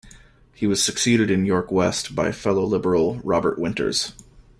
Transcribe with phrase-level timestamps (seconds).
[0.55, 4.13] He was succeeded in York West by fellow Liberal Robert Winters.